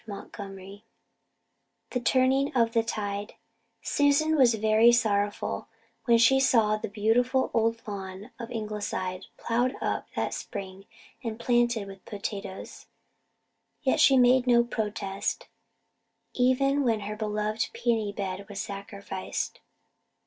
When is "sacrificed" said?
18.59-19.59